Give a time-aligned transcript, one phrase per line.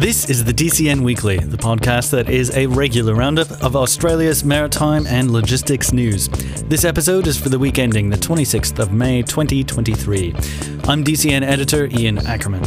[0.00, 5.06] This is the DCN Weekly, the podcast that is a regular roundup of Australia's maritime
[5.06, 6.28] and logistics news.
[6.68, 10.32] This episode is for the week ending the 26th of May 2023.
[10.84, 12.62] I'm DCN editor Ian Ackerman.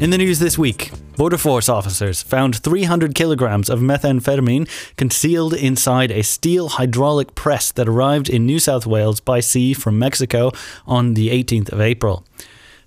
[0.00, 6.10] In the news this week, Border Force officers found 300 kilograms of methamphetamine concealed inside
[6.10, 10.50] a steel hydraulic press that arrived in New South Wales by sea from Mexico
[10.84, 12.24] on the 18th of April.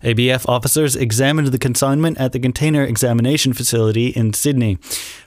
[0.03, 4.77] ABF officers examined the consignment at the container examination facility in Sydney.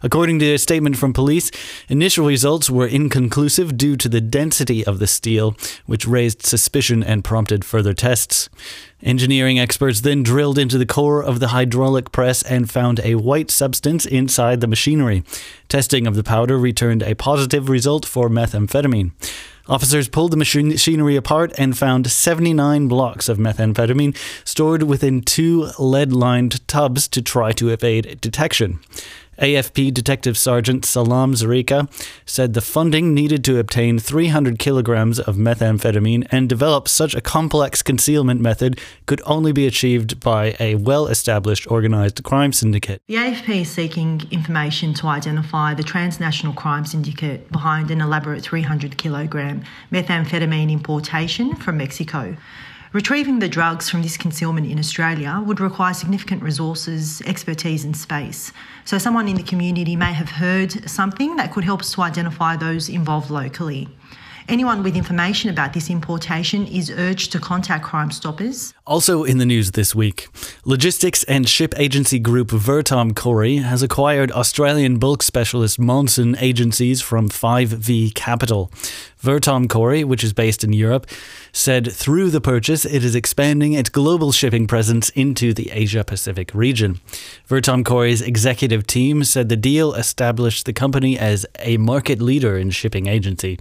[0.02, 1.50] According to a statement from police,
[1.88, 7.24] initial results were inconclusive due to the density of the steel, which raised suspicion and
[7.24, 8.48] prompted further tests.
[9.02, 13.50] Engineering experts then drilled into the core of the hydraulic press and found a white
[13.50, 15.22] substance inside the machinery.
[15.68, 19.12] Testing of the powder returned a positive result for methamphetamine.
[19.68, 26.12] Officers pulled the machinery apart and found 79 blocks of methamphetamine stored within two lead
[26.12, 28.78] lined tubs to try to evade detection.
[29.38, 31.88] AFP Detective Sergeant Salam Zarika
[32.24, 37.82] said the funding needed to obtain 300 kilograms of methamphetamine and develop such a complex
[37.82, 43.02] concealment method could only be achieved by a well established organised crime syndicate.
[43.08, 48.96] The AFP is seeking information to identify the transnational crime syndicate behind an elaborate 300
[48.96, 52.36] kilogram methamphetamine importation from Mexico.
[52.96, 58.54] Retrieving the drugs from this concealment in Australia would require significant resources, expertise, and space.
[58.86, 62.56] So, someone in the community may have heard something that could help us to identify
[62.56, 63.86] those involved locally.
[64.48, 68.72] Anyone with information about this importation is urged to contact Crime Stoppers.
[68.86, 70.28] Also in the news this week,
[70.64, 77.28] logistics and ship agency group Vertom Cory has acquired Australian bulk specialist Monson agencies from
[77.28, 78.70] 5V Capital.
[79.26, 81.08] Vertom Cory, which is based in Europe,
[81.50, 86.54] said through the purchase it is expanding its global shipping presence into the Asia Pacific
[86.54, 87.00] region.
[87.48, 92.70] Vertom Cory's executive team said the deal established the company as a market leader in
[92.70, 93.58] shipping agency.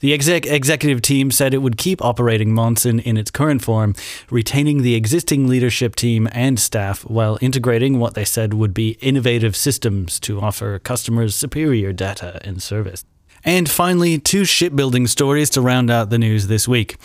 [0.00, 3.94] The exec- executive team said it would keep operating Monson in its current form,
[4.30, 9.56] retaining the existing leadership team and staff while integrating what they said would be innovative
[9.56, 13.04] systems to offer customers superior data and service.
[13.44, 16.96] And finally, two shipbuilding stories to round out the news this week.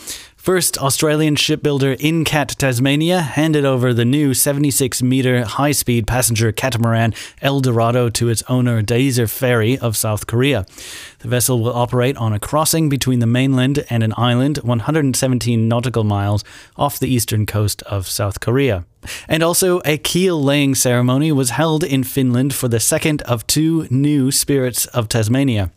[0.48, 7.14] First, Australian shipbuilder Incat Tasmania handed over the new 76 metre high speed passenger catamaran
[7.42, 10.66] El Dorado to its owner Daeser Ferry of South Korea.
[11.20, 16.06] The vessel will operate on a crossing between the mainland and an island 117 nautical
[16.06, 16.46] miles
[16.78, 18.86] off the eastern coast of South Korea.
[19.28, 23.88] And also, a keel laying ceremony was held in Finland for the second of two
[23.90, 25.72] new Spirits of Tasmania.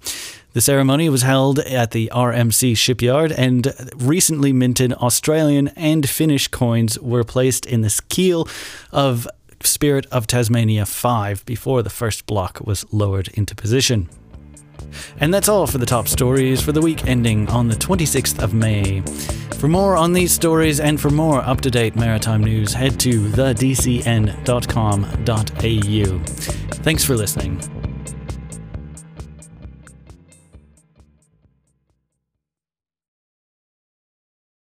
[0.52, 6.98] The ceremony was held at the RMC shipyard, and recently minted Australian and Finnish coins
[6.98, 8.48] were placed in the keel
[8.90, 9.28] of
[9.62, 14.08] Spirit of Tasmania 5 before the first block was lowered into position.
[15.18, 18.52] And that's all for the top stories for the week ending on the 26th of
[18.54, 19.02] May.
[19.58, 23.28] For more on these stories and for more up to date maritime news, head to
[23.28, 24.34] thedcn.com.au.
[26.82, 27.79] Thanks for listening.